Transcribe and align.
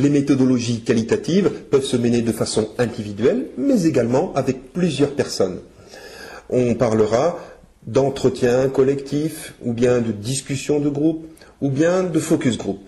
les 0.00 0.10
méthodologies 0.10 0.80
qualitatives 0.80 1.50
peuvent 1.70 1.84
se 1.84 1.96
mener 1.96 2.22
de 2.22 2.32
façon 2.32 2.68
individuelle, 2.78 3.46
mais 3.56 3.84
également 3.84 4.32
avec 4.34 4.72
plusieurs 4.72 5.12
personnes. 5.12 5.58
On 6.48 6.74
parlera 6.74 7.38
d'entretien 7.86 8.68
collectif, 8.68 9.54
ou 9.62 9.72
bien 9.72 10.00
de 10.00 10.12
discussion 10.12 10.80
de 10.80 10.88
groupe, 10.88 11.26
ou 11.60 11.70
bien 11.70 12.02
de 12.02 12.18
focus 12.18 12.58
group. 12.58 12.80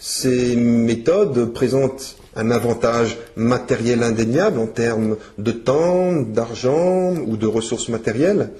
Ces 0.00 0.56
méthodes 0.56 1.52
présentent 1.52 2.16
un 2.36 2.50
avantage 2.50 3.16
matériel 3.36 4.02
indéniable 4.02 4.58
en 4.58 4.66
termes 4.66 5.16
de 5.38 5.52
temps, 5.52 6.12
d'argent 6.22 7.14
ou 7.26 7.36
de 7.36 7.46
ressources 7.46 7.88
matérielles, 7.88 8.50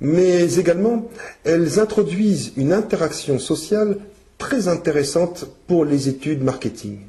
mais 0.00 0.58
également 0.58 1.08
elles 1.44 1.80
introduisent 1.80 2.52
une 2.56 2.72
interaction 2.72 3.38
sociale 3.38 3.98
très 4.48 4.66
intéressante 4.66 5.44
pour 5.66 5.84
les 5.84 6.08
études 6.08 6.42
marketing. 6.42 7.00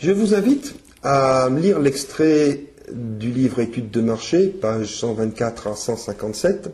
Je 0.00 0.10
vous 0.10 0.34
invite 0.34 0.74
à 1.02 1.50
lire 1.54 1.80
l'extrait 1.80 2.60
du 2.90 3.30
livre 3.30 3.60
Études 3.60 3.90
de 3.90 4.00
marché, 4.00 4.46
pages 4.46 4.96
124 5.00 5.66
à 5.66 5.76
157, 5.76 6.70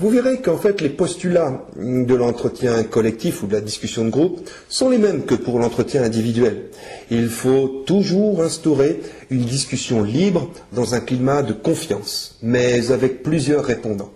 vous 0.00 0.10
verrez 0.10 0.40
qu'en 0.40 0.56
fait 0.56 0.80
les 0.80 0.88
postulats 0.88 1.64
de 1.76 2.14
l'entretien 2.16 2.82
collectif 2.82 3.44
ou 3.44 3.46
de 3.46 3.52
la 3.52 3.60
discussion 3.60 4.04
de 4.04 4.10
groupe 4.10 4.50
sont 4.68 4.90
les 4.90 4.98
mêmes 4.98 5.24
que 5.26 5.36
pour 5.36 5.60
l'entretien 5.60 6.02
individuel. 6.02 6.70
Il 7.08 7.28
faut 7.28 7.84
toujours 7.86 8.42
instaurer 8.42 9.00
une 9.30 9.44
discussion 9.44 10.02
libre 10.02 10.50
dans 10.72 10.96
un 10.96 11.00
climat 11.00 11.44
de 11.44 11.52
confiance, 11.52 12.36
mais 12.42 12.90
avec 12.90 13.22
plusieurs 13.22 13.64
répondants. 13.64 14.10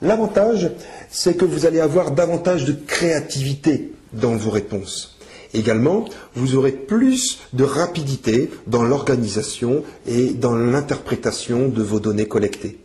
L'avantage, 0.00 0.70
c'est 1.10 1.36
que 1.36 1.44
vous 1.44 1.66
allez 1.66 1.80
avoir 1.80 2.12
davantage 2.12 2.64
de 2.64 2.72
créativité 2.72 3.92
dans 4.12 4.36
vos 4.36 4.50
réponses. 4.50 5.16
Également, 5.54 6.04
vous 6.34 6.56
aurez 6.56 6.72
plus 6.72 7.40
de 7.52 7.64
rapidité 7.64 8.50
dans 8.66 8.84
l'organisation 8.84 9.82
et 10.06 10.34
dans 10.34 10.54
l'interprétation 10.54 11.68
de 11.68 11.82
vos 11.82 12.00
données 12.00 12.28
collectées. 12.28 12.78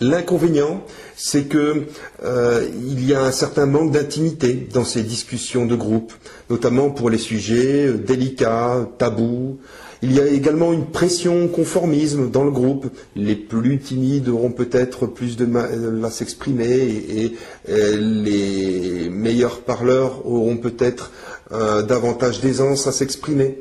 L'inconvénient, 0.00 0.82
c'est 1.16 1.44
qu'il 1.48 1.84
euh, 2.24 2.68
y 2.84 3.14
a 3.14 3.22
un 3.22 3.32
certain 3.32 3.66
manque 3.66 3.92
d'intimité 3.92 4.68
dans 4.72 4.84
ces 4.84 5.02
discussions 5.02 5.66
de 5.66 5.76
groupe, 5.76 6.12
notamment 6.50 6.90
pour 6.90 7.10
les 7.10 7.18
sujets 7.18 7.86
euh, 7.86 7.98
délicats, 7.98 8.88
tabous. 8.98 9.58
Il 10.04 10.12
y 10.12 10.20
a 10.20 10.26
également 10.26 10.72
une 10.72 10.86
pression 10.86 11.46
conformisme 11.46 12.28
dans 12.28 12.42
le 12.42 12.50
groupe. 12.50 12.86
Les 13.14 13.36
plus 13.36 13.78
timides 13.78 14.28
auront 14.28 14.50
peut-être 14.50 15.06
plus 15.06 15.36
de 15.36 15.44
mal 15.46 16.02
à 16.04 16.10
s'exprimer 16.10 16.66
et, 16.66 17.36
les 17.68 19.08
meilleurs 19.08 19.60
parleurs 19.60 20.26
auront 20.26 20.56
peut-être 20.56 21.12
euh, 21.52 21.82
davantage 21.82 22.40
d'aisance 22.40 22.88
à 22.88 22.92
s'exprimer. 22.92 23.58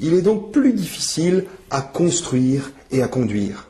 Il 0.00 0.12
est 0.12 0.22
donc 0.22 0.52
plus 0.52 0.74
difficile 0.74 1.44
à 1.70 1.80
construire 1.80 2.72
et 2.90 3.02
à 3.02 3.08
conduire. 3.08 3.69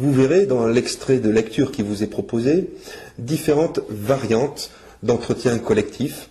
Vous 0.00 0.12
verrez 0.12 0.46
dans 0.46 0.68
l'extrait 0.68 1.18
de 1.18 1.28
lecture 1.28 1.72
qui 1.72 1.82
vous 1.82 2.04
est 2.04 2.08
proposé 2.08 2.70
différentes 3.18 3.80
variantes 3.88 4.70
d'entretien 5.02 5.58
collectif. 5.58 6.30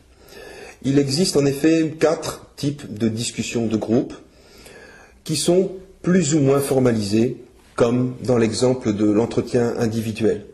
Il 0.83 0.97
existe 0.97 1.35
en 1.35 1.45
effet 1.45 1.93
quatre 1.99 2.45
types 2.55 2.97
de 2.97 3.09
discussions 3.09 3.67
de 3.67 3.75
groupe 3.75 4.13
qui 5.25 5.35
sont 5.35 5.71
plus 6.01 6.33
ou 6.33 6.39
moins 6.39 6.61
formalisées, 6.61 7.43
comme 7.75 8.15
dans 8.23 8.37
l'exemple 8.37 8.93
de 8.93 9.03
l'entretien 9.03 9.75
individuel. 9.77 10.45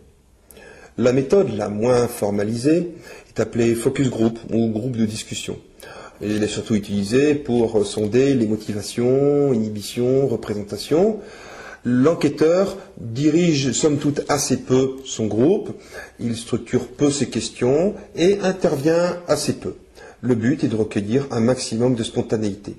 La 0.97 1.13
méthode 1.13 1.55
la 1.55 1.69
moins 1.69 2.07
formalisée 2.07 2.95
est 3.29 3.39
appelée 3.39 3.75
focus 3.75 4.09
group 4.09 4.39
ou 4.51 4.69
groupe 4.69 4.97
de 4.97 5.05
discussion. 5.05 5.59
Elle 6.19 6.41
est 6.41 6.47
surtout 6.47 6.73
utilisée 6.73 7.35
pour 7.35 7.85
sonder 7.85 8.33
les 8.33 8.47
motivations, 8.47 9.53
inhibitions, 9.53 10.27
représentations, 10.27 11.19
L'enquêteur 11.85 12.77
dirige 12.97 13.73
somme 13.73 13.97
toute 13.97 14.21
assez 14.29 14.57
peu 14.57 14.97
son 15.05 15.27
groupe, 15.27 15.71
il 16.19 16.37
structure 16.37 16.87
peu 16.87 17.11
ses 17.11 17.29
questions 17.29 17.93
et 18.15 18.39
intervient 18.39 19.17
assez 19.27 19.53
peu. 19.53 19.75
Le 20.21 20.35
but 20.35 20.63
est 20.63 20.69
de 20.69 20.75
recueillir 20.77 21.27
un 21.31 21.41
maximum 21.41 21.95
de 21.95 22.03
spontanéité. 22.03 22.77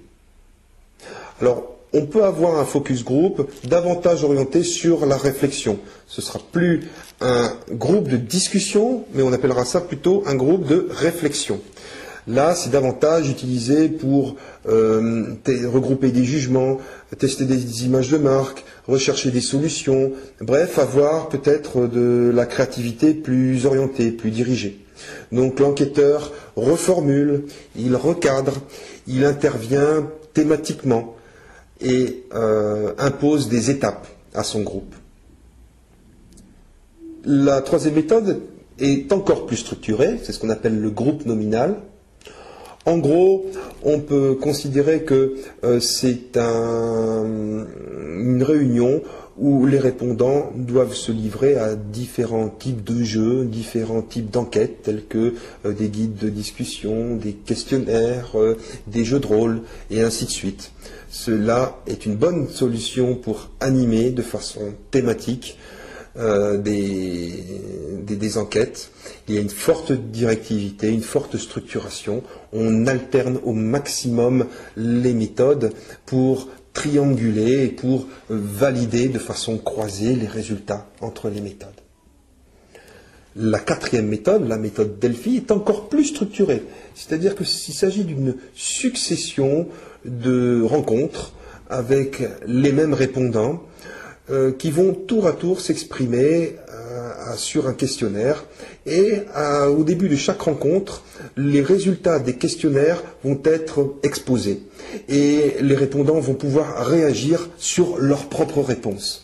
Alors, 1.41 1.75
on 1.93 2.07
peut 2.07 2.25
avoir 2.25 2.59
un 2.59 2.65
focus 2.65 3.05
group 3.05 3.49
davantage 3.65 4.25
orienté 4.25 4.65
sur 4.65 5.07
la 5.07 5.17
réflexion. 5.17 5.79
Ce 6.07 6.23
sera 6.23 6.41
plus 6.53 6.89
un 7.21 7.53
groupe 7.71 8.09
de 8.09 8.17
discussion, 8.17 9.05
mais 9.15 9.23
on 9.23 9.33
appellera 9.33 9.65
ça 9.65 9.81
plutôt 9.81 10.25
un 10.27 10.35
groupe 10.35 10.67
de 10.67 10.89
réflexion. 10.91 11.61
Là, 12.27 12.55
c'est 12.55 12.71
davantage 12.71 13.29
utilisé 13.29 13.89
pour 13.89 14.37
euh, 14.67 15.35
regrouper 15.67 16.11
des 16.11 16.25
jugements, 16.25 16.79
tester 17.19 17.45
des, 17.45 17.85
images 17.85 18.11
de 18.11 18.17
marque, 18.17 18.65
rechercher 18.89 19.31
des 19.31 19.43
solutions, 19.43 20.13
bref, 20.41 20.79
avoir 20.79 21.29
peut-être 21.29 21.87
de 21.87 22.33
la 22.35 22.47
créativité 22.47 23.13
plus 23.13 23.67
orientée, 23.67 24.11
plus 24.11 24.31
dirigée. 24.31 24.81
Donc 25.33 25.61
l'enquêteur 25.61 26.33
reformule, 26.57 27.45
il 27.77 27.95
recadre, 27.95 28.55
il 29.07 29.25
intervient 29.25 30.09
thématiquement 30.33 31.17
et 31.81 32.25
euh, 32.35 32.93
impose 32.99 33.49
des 33.49 33.71
étapes 33.71 34.07
à 34.33 34.45
son 34.45 34.63
groupe. 34.63 34.95
La 37.27 37.61
troisième 37.61 37.95
méthode 37.95 38.41
est 38.79 39.13
encore 39.13 39.45
plus 39.47 39.57
structurée, 39.57 40.21
c'est 40.23 40.33
ce 40.33 40.39
qu'on 40.39 40.51
appelle 40.51 40.81
le 40.81 40.91
groupe 40.91 41.27
nominal. 41.27 41.77
En 42.87 42.99
gros, 42.99 43.47
on 43.83 44.01
peut 44.01 44.35
considérer 44.35 45.05
que 45.05 45.37
euh, 45.65 45.81
c'est 45.81 46.37
une 46.37 47.67
réunion 48.43 49.03
où 49.37 49.67
les 49.67 49.79
répondants 49.79 50.53
doivent 50.55 50.95
se 50.95 51.11
livrer 51.11 51.57
à 51.57 51.75
différents 51.75 52.49
types 52.49 52.85
de 52.85 53.03
jeux, 53.03 53.45
différents 53.45 54.03
types 54.03 54.31
d'enquêtes, 54.31 54.83
tels 54.83 55.05
que 55.07 55.35
euh, 55.65 55.73
des 55.73 55.89
guides 55.89 56.17
de 56.17 56.29
discussion, 56.29 57.17
des 57.17 57.33
questionnaires, 57.33 58.39
euh, 58.39 58.57
des 58.87 59.05
jeux 59.05 59.19
de 59.19 59.27
rôle, 59.27 59.63
et 59.91 60.03
ainsi 60.03 60.27
de 60.27 60.31
suite. 60.31 60.71
Cela 61.11 61.79
est 61.87 62.07
une 62.07 62.17
bonne 62.17 62.49
solution 62.49 63.15
pour 63.15 63.51
animer 63.61 64.11
de 64.11 64.23
façon 64.23 64.75
thématique 64.91 65.57
euh, 66.17 66.59
des, 66.59 68.39
enquêtes. 68.39 68.91
Il 69.29 69.35
y 69.35 69.39
a 69.39 69.41
une 69.41 69.51
forte 69.51 69.93
directivité, 69.93 70.89
une 70.89 71.03
forte 71.03 71.37
structuration. 71.37 72.23
On 72.53 72.87
alterne 72.87 73.39
au 73.45 73.53
maximum 73.53 74.47
les 74.77 75.13
méthodes 75.13 75.73
pour 76.07 76.49
trianguler 76.73 77.65
et 77.65 77.69
pour 77.69 78.09
valider 78.29 79.09
de 79.09 79.19
façon 79.19 79.59
croisée 79.59 80.17
les 80.17 80.27
résultats 80.27 80.89
entre 81.01 81.29
les 81.29 81.41
méthodes. 81.41 81.69
La 83.37 83.59
quatrième 83.59 84.07
méthode, 84.07 84.49
la 84.49 84.59
méthode 84.59 84.99
Delphi, 84.99 85.37
est 85.37 85.51
encore 85.51 85.89
plus 85.89 86.07
structurée. 86.07 86.63
C'est-à-dire 86.95 87.35
qu'il 87.35 87.47
s'agit 87.47 88.05
d'une 88.05 88.37
succession 88.55 89.67
de 90.05 90.63
rencontres 90.63 91.33
avec 91.69 92.23
les 92.47 92.73
mêmes 92.73 92.95
répondants 92.95 93.63
euh, 94.31 94.53
qui 94.53 94.71
vont 94.71 94.93
tour 94.93 95.27
à 95.27 95.33
tour 95.33 95.61
s'exprimer 95.61 96.57
euh, 96.71 97.37
sur 97.37 97.69
un 97.69 97.75
questionnaire 97.75 98.45
et 98.87 99.23
au 99.69 99.83
début 99.83 100.09
de 100.09 100.17
chaque 100.17 100.43
rencontre, 100.43 101.03
les 101.39 101.63
résultats 101.63 102.19
des 102.19 102.35
questionnaires 102.35 103.03
vont 103.25 103.41
être 103.45 103.95
exposés 104.03 104.63
et 105.09 105.57
les 105.61 105.75
répondants 105.75 106.21
vont 106.21 106.35
pouvoir 106.35 106.87
réagir 106.87 107.49
sur 107.57 107.97
leurs 107.99 108.29
propres 108.29 108.61
réponses. 108.61 109.24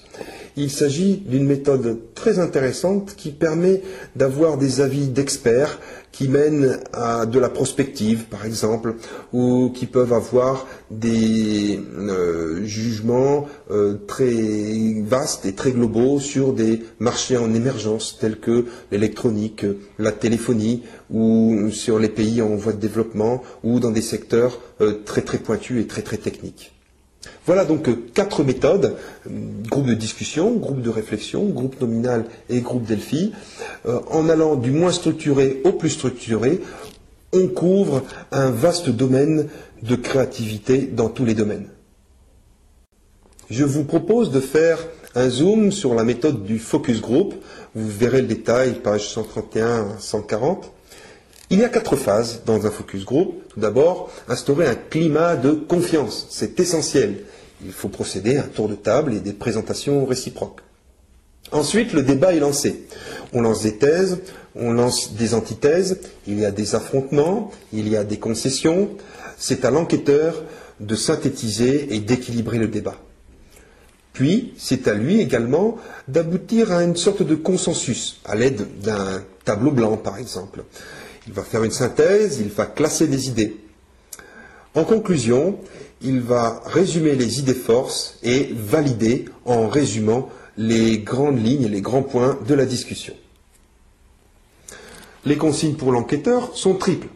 Il 0.56 0.70
s'agit 0.70 1.16
d'une 1.16 1.46
méthode 1.46 1.98
très 2.14 2.38
intéressante 2.38 3.14
qui 3.16 3.30
permet 3.30 3.82
d'avoir 4.16 4.58
des 4.58 4.80
avis 4.80 5.08
d'experts 5.08 5.78
qui 6.12 6.28
mènent 6.28 6.80
à 6.92 7.24
de 7.26 7.38
la 7.38 7.48
prospective, 7.48 8.24
par 8.24 8.44
exemple, 8.44 8.94
ou 9.32 9.70
qui 9.74 9.86
peuvent 9.86 10.12
avoir 10.12 10.66
des 10.90 11.80
euh, 11.96 12.64
jugements 12.64 13.46
euh, 13.70 13.96
très 14.06 15.02
vastes 15.04 15.46
et 15.46 15.54
très 15.54 15.72
globaux 15.72 16.18
sur 16.18 16.52
des 16.52 16.82
marchés 16.98 17.36
en 17.36 17.54
émergence 17.54 18.18
tels 18.20 18.38
que 18.38 18.66
l'électronique, 18.90 19.64
la 19.98 20.12
téléphonie, 20.12 20.82
ou 21.10 21.70
sur 21.70 21.98
les 21.98 22.08
pays 22.08 22.42
en 22.42 22.56
voie 22.56 22.72
de 22.72 22.80
développement, 22.80 23.42
ou 23.62 23.80
dans 23.80 23.90
des 23.90 24.02
secteurs 24.02 24.60
euh, 24.80 25.00
très 25.04 25.22
très 25.22 25.38
pointus 25.38 25.82
et 25.82 25.86
très 25.86 26.02
très 26.02 26.16
techniques. 26.16 26.72
Voilà 27.46 27.64
donc 27.64 27.88
quatre 28.14 28.44
méthodes, 28.44 28.96
groupe 29.68 29.86
de 29.86 29.94
discussion, 29.94 30.54
groupe 30.54 30.80
de 30.80 30.88
réflexion, 30.88 31.44
groupe 31.46 31.80
nominal 31.80 32.24
et 32.48 32.60
groupe 32.60 32.84
Delphi. 32.84 33.32
en 33.86 34.28
allant 34.28 34.56
du 34.56 34.70
moins 34.70 34.92
structuré 34.92 35.60
au 35.64 35.72
plus 35.72 35.90
structuré, 35.90 36.60
on 37.32 37.46
couvre 37.48 38.02
un 38.32 38.50
vaste 38.50 38.88
domaine 38.88 39.48
de 39.82 39.96
créativité 39.96 40.78
dans 40.86 41.08
tous 41.08 41.24
les 41.24 41.34
domaines. 41.34 41.68
Je 43.50 43.64
vous 43.64 43.84
propose 43.84 44.30
de 44.30 44.40
faire 44.40 44.78
un 45.14 45.28
zoom 45.28 45.72
sur 45.72 45.94
la 45.94 46.04
méthode 46.04 46.44
du 46.44 46.58
focus 46.58 47.00
group. 47.00 47.34
Vous 47.74 47.88
verrez 47.88 48.20
le 48.20 48.28
détail, 48.28 48.74
page 48.74 49.08
131 49.08 49.98
140. 49.98 50.72
Il 51.52 51.58
y 51.58 51.64
a 51.64 51.68
quatre 51.68 51.96
phases 51.96 52.42
dans 52.46 52.64
un 52.64 52.70
focus 52.70 53.04
group. 53.04 53.42
Tout 53.48 53.58
d'abord, 53.58 54.12
instaurer 54.28 54.68
un 54.68 54.76
climat 54.76 55.34
de 55.34 55.50
confiance. 55.50 56.28
C'est 56.30 56.60
essentiel. 56.60 57.24
Il 57.64 57.72
faut 57.72 57.88
procéder 57.88 58.36
à 58.36 58.44
un 58.44 58.46
tour 58.46 58.68
de 58.68 58.76
table 58.76 59.14
et 59.14 59.18
des 59.18 59.32
présentations 59.32 60.06
réciproques. 60.06 60.60
Ensuite, 61.50 61.92
le 61.92 62.02
débat 62.02 62.34
est 62.34 62.38
lancé. 62.38 62.86
On 63.32 63.40
lance 63.40 63.62
des 63.62 63.76
thèses, 63.76 64.18
on 64.54 64.72
lance 64.72 65.14
des 65.14 65.34
antithèses, 65.34 65.98
il 66.28 66.38
y 66.38 66.44
a 66.44 66.52
des 66.52 66.76
affrontements, 66.76 67.50
il 67.72 67.88
y 67.88 67.96
a 67.96 68.04
des 68.04 68.18
concessions. 68.18 68.90
C'est 69.36 69.64
à 69.64 69.72
l'enquêteur 69.72 70.44
de 70.78 70.94
synthétiser 70.94 71.92
et 71.92 71.98
d'équilibrer 71.98 72.58
le 72.58 72.68
débat. 72.68 72.96
Puis, 74.12 74.54
c'est 74.56 74.86
à 74.86 74.94
lui 74.94 75.20
également 75.20 75.78
d'aboutir 76.06 76.70
à 76.70 76.84
une 76.84 76.96
sorte 76.96 77.24
de 77.24 77.34
consensus, 77.34 78.20
à 78.24 78.36
l'aide 78.36 78.80
d'un 78.80 79.24
tableau 79.44 79.72
blanc, 79.72 79.96
par 79.96 80.18
exemple. 80.18 80.62
Il 81.26 81.32
va 81.32 81.42
faire 81.42 81.64
une 81.64 81.70
synthèse, 81.70 82.40
il 82.40 82.48
va 82.48 82.66
classer 82.66 83.06
des 83.06 83.28
idées. 83.28 83.56
En 84.74 84.84
conclusion, 84.84 85.58
il 86.02 86.20
va 86.20 86.62
résumer 86.66 87.14
les 87.14 87.40
idées 87.40 87.54
forces 87.54 88.18
et 88.22 88.50
valider 88.52 89.26
en 89.44 89.68
résumant 89.68 90.28
les 90.56 90.98
grandes 90.98 91.44
lignes, 91.44 91.68
les 91.68 91.80
grands 91.80 92.02
points 92.02 92.38
de 92.46 92.54
la 92.54 92.66
discussion. 92.66 93.14
Les 95.24 95.36
consignes 95.36 95.74
pour 95.74 95.92
l'enquêteur 95.92 96.56
sont 96.56 96.74
triples. 96.74 97.08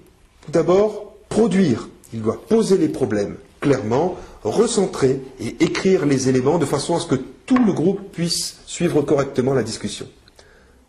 Tout 0.45 0.53
d'abord, 0.53 1.15
produire. 1.29 1.89
Il 2.13 2.23
doit 2.23 2.41
poser 2.47 2.77
les 2.77 2.89
problèmes 2.89 3.37
clairement, 3.61 4.17
recentrer 4.43 5.23
et 5.41 5.65
écrire 5.65 6.05
les 6.05 6.29
éléments 6.29 6.59
de 6.59 6.67
façon 6.67 6.97
à 6.97 7.01
ce 7.01 7.07
que 7.07 7.15
tout 7.47 7.65
le 7.65 7.73
groupe 7.73 8.13
puisse 8.13 8.59
suivre 8.67 9.01
correctement 9.01 9.55
la 9.55 9.63
discussion. 9.63 10.07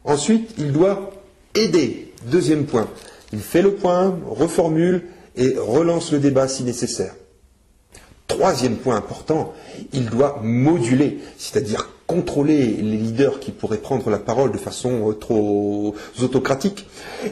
Ensuite, 0.03 0.51
il 0.57 0.73
doit 0.73 1.11
aider. 1.55 2.13
Deuxième 2.25 2.65
point. 2.65 2.87
Il 3.33 3.39
fait 3.39 3.61
le 3.61 3.75
point, 3.75 4.17
reformule 4.27 5.03
et 5.35 5.55
relance 5.57 6.11
le 6.11 6.19
débat 6.19 6.47
si 6.47 6.63
nécessaire. 6.63 7.13
Troisième 8.27 8.77
point 8.77 8.95
important, 8.95 9.53
il 9.93 10.05
doit 10.09 10.39
moduler, 10.41 11.19
c'est-à-dire 11.37 11.89
contrôler 12.07 12.65
les 12.65 12.97
leaders 12.97 13.39
qui 13.39 13.51
pourraient 13.51 13.77
prendre 13.77 14.09
la 14.09 14.17
parole 14.17 14.51
de 14.51 14.57
façon 14.57 15.09
euh, 15.09 15.13
trop 15.13 15.95
autocratique 16.21 16.87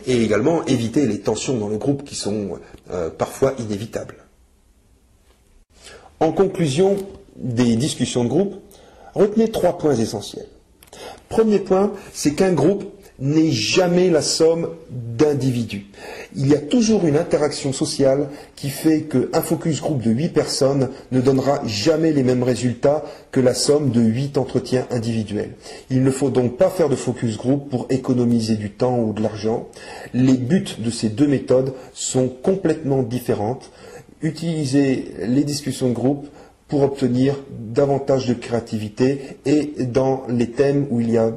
et 0.08 0.24
également 0.24 0.64
éviter 0.66 1.06
les 1.06 1.20
tensions 1.20 1.58
dans 1.58 1.68
le 1.68 1.78
groupe 1.78 2.04
qui 2.04 2.16
sont 2.16 2.60
euh, 2.92 3.10
parfois 3.10 3.54
inévitables. 3.60 4.18
En 6.20 6.32
conclusion 6.32 6.98
des 7.36 7.76
discussions 7.76 8.24
de 8.24 8.30
groupe, 8.30 8.56
retenez 9.14 9.52
trois 9.52 9.78
points 9.78 9.96
essentiels. 9.96 10.48
Premier 11.30 11.60
point, 11.60 11.92
c'est 12.14 12.34
qu'un 12.34 12.54
groupe 12.54 12.86
n'est 13.24 13.52
jamais 13.52 14.10
la 14.10 14.22
somme 14.22 14.68
d'individus. 14.92 15.86
Il 16.36 16.46
y 16.48 16.56
a 16.56 16.60
toujours 16.60 17.06
une 17.06 17.16
interaction 17.16 17.72
sociale 17.72 18.28
qui 18.58 18.70
fait 18.70 19.04
qu'un 19.04 19.42
focus 19.42 19.80
groupe 19.80 20.02
de 20.02 20.12
huit 20.12 20.28
personnes 20.28 20.90
ne 21.14 21.22
donnera 21.22 21.62
jamais 21.66 22.12
les 22.12 22.22
mêmes 22.22 22.44
résultats 22.44 23.06
que 23.32 23.40
la 23.40 23.54
somme 23.54 23.92
de 23.92 24.02
huit 24.02 24.38
entretiens 24.38 24.86
individuels. 24.92 25.54
Il 25.90 26.04
ne 26.04 26.12
faut 26.12 26.32
donc 26.32 26.58
pas 26.58 26.70
faire 26.70 26.90
de 26.90 26.98
focus 26.98 27.38
group 27.38 27.70
pour 27.70 27.88
économiser 27.90 28.58
du 28.58 28.72
temps 28.72 29.00
ou 29.00 29.14
de 29.14 29.22
l'argent. 29.22 29.70
Les 30.14 30.34
buts 30.36 30.76
de 30.78 30.90
ces 30.90 31.08
deux 31.08 31.28
méthodes 31.28 31.74
sont 31.94 32.28
complètement 32.28 33.04
différentes. 33.04 33.72
Utilisez 34.22 35.14
les 35.22 35.46
discussions 35.46 35.88
de 35.88 35.94
groupe 35.94 36.28
pour 36.68 36.84
obtenir 36.84 37.36
davantage 37.52 38.28
de 38.28 38.34
créativité 38.34 39.38
et 39.46 39.74
dans 39.80 40.24
les 40.30 40.50
thèmes 40.50 40.88
où 40.90 41.02
il 41.02 41.12
y 41.12 41.18
a 41.18 41.32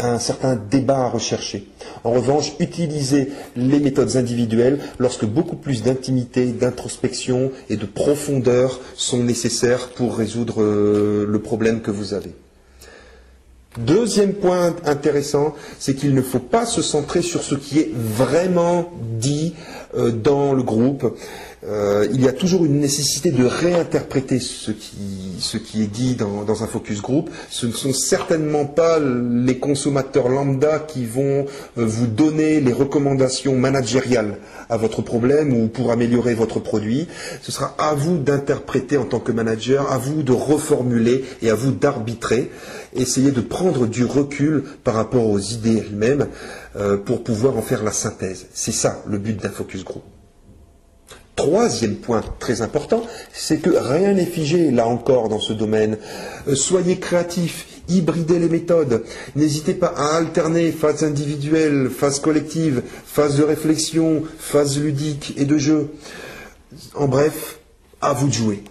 un 0.00 0.18
certain 0.18 0.56
débat 0.56 1.04
à 1.04 1.08
rechercher. 1.08 1.68
En 2.04 2.12
revanche, 2.12 2.52
utilisez 2.60 3.30
les 3.56 3.80
méthodes 3.80 4.16
individuelles 4.16 4.78
lorsque 4.98 5.24
beaucoup 5.24 5.56
plus 5.56 5.82
d'intimité, 5.82 6.46
d'introspection 6.46 7.50
et 7.70 7.76
de 7.76 7.86
profondeur 7.86 8.80
sont 8.94 9.22
nécessaires 9.22 9.88
pour 9.90 10.16
résoudre 10.16 10.62
euh, 10.62 11.26
le 11.28 11.38
problème 11.40 11.80
que 11.80 11.90
vous 11.90 12.14
avez. 12.14 12.34
Deuxième 13.78 14.32
point 14.32 14.74
intéressant, 14.86 15.54
c'est 15.78 15.94
qu'il 15.94 16.12
ne 16.14 16.22
faut 16.22 16.40
pas 16.40 16.66
se 16.66 16.82
centrer 16.82 17.22
sur 17.22 17.42
ce 17.42 17.54
qui 17.54 17.78
est 17.78 17.90
vraiment 17.94 18.90
dit 19.18 19.54
euh, 19.96 20.10
dans 20.10 20.52
le 20.52 20.64
groupe. 20.64 21.16
Euh, 21.66 22.06
il 22.12 22.20
y 22.20 22.28
a 22.28 22.32
toujours 22.32 22.64
une 22.64 22.78
nécessité 22.78 23.32
de 23.32 23.44
réinterpréter 23.44 24.38
ce 24.38 24.70
qui, 24.70 25.82
est 25.82 25.86
dit 25.86 26.14
dans, 26.14 26.62
un 26.62 26.66
focus 26.66 27.02
group. 27.02 27.30
Ce 27.50 27.66
ne 27.66 27.72
sont 27.72 27.92
certainement 27.92 28.64
pas 28.64 28.98
les 29.00 29.58
consommateurs 29.58 30.28
lambda 30.28 30.78
qui 30.78 31.04
vont 31.04 31.46
euh, 31.78 31.84
vous 31.84 32.06
donner 32.06 32.60
les 32.60 32.72
recommandations 32.72 33.56
managériales 33.56 34.38
à 34.68 34.76
votre 34.76 35.02
problème 35.02 35.52
ou 35.52 35.68
pour 35.68 35.90
améliorer 35.90 36.34
votre 36.34 36.60
produit. 36.60 37.08
Ce 37.42 37.50
sera 37.50 37.74
à 37.78 37.94
vous 37.94 38.18
d'interpréter 38.18 38.96
en 38.96 39.04
tant 39.04 39.20
que 39.20 39.32
manager, 39.32 39.90
à 39.90 39.98
vous 39.98 40.22
de 40.22 40.32
reformuler 40.32 41.24
et 41.42 41.50
à 41.50 41.54
vous 41.54 41.72
d'arbitrer. 41.72 42.50
Essayez 42.94 43.32
de 43.32 43.40
prendre 43.40 43.86
du 43.86 44.04
recul 44.04 44.62
par 44.84 44.94
rapport 44.94 45.26
aux 45.26 45.38
idées 45.38 45.78
elles-mêmes 45.78 46.28
euh, 46.76 46.96
pour 46.96 47.24
pouvoir 47.24 47.56
en 47.56 47.62
faire 47.62 47.82
la 47.82 47.92
synthèse. 47.92 48.46
C'est 48.52 48.72
ça 48.72 49.02
le 49.06 49.18
but 49.18 49.40
d'un 49.40 49.50
focus 49.50 49.84
group. 49.84 50.04
Troisième 51.38 51.94
point 51.94 52.24
très 52.40 52.62
important, 52.62 53.04
c'est 53.32 53.58
que 53.58 53.70
rien 53.70 54.14
n'est 54.14 54.26
figé 54.26 54.72
là 54.72 54.88
encore 54.88 55.28
dans 55.28 55.38
ce 55.38 55.52
domaine. 55.52 55.96
Euh, 56.48 56.56
soyez 56.56 56.98
créatifs, 56.98 57.80
hybridez 57.88 58.40
les 58.40 58.48
méthodes. 58.48 59.04
N'hésitez 59.36 59.74
pas 59.74 59.94
à 59.96 60.16
alterner 60.16 60.72
phase 60.72 61.04
individuelle, 61.04 61.90
phase 61.96 62.18
collective, 62.18 62.82
phase 63.06 63.36
de 63.36 63.44
réflexion, 63.44 64.24
phase 64.36 64.80
ludique 64.80 65.34
et 65.36 65.44
de 65.44 65.58
jeu. 65.58 65.90
En 66.96 67.06
bref, 67.06 67.60
à 68.00 68.14
vous 68.14 68.26
de 68.26 68.34
jouer. 68.34 68.64